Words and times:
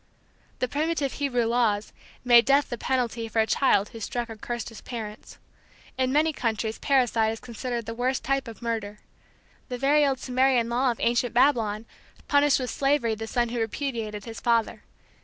The 0.57 0.67
primitive 0.67 1.13
Hebrew 1.21 1.45
laws 1.45 1.93
(Ex. 2.25 2.25
21:15, 2.25 2.25
17) 2.25 2.29
made 2.29 2.45
death 2.45 2.69
the 2.71 2.77
penalty 2.79 3.27
for 3.27 3.39
a 3.39 3.45
child 3.45 3.89
who 3.89 3.99
struck 3.99 4.31
or 4.31 4.35
cursed 4.35 4.69
his 4.69 4.81
parents. 4.81 5.37
In 5.95 6.11
many 6.11 6.33
countries 6.33 6.79
parricide 6.79 7.33
is 7.33 7.39
considered 7.39 7.85
the 7.85 7.93
worse 7.93 8.19
type 8.19 8.47
of 8.47 8.63
murder. 8.63 8.97
The 9.69 9.77
very 9.77 10.03
old 10.03 10.17
Sumerian 10.17 10.69
law 10.69 10.89
of 10.89 10.97
ancient 11.01 11.35
Babylon 11.35 11.85
punished 12.27 12.59
with 12.59 12.71
slavery 12.71 13.13
the 13.13 13.27
son 13.27 13.49
who 13.49 13.59
repudiated 13.59 14.25
his 14.25 14.39
father. 14.39 14.81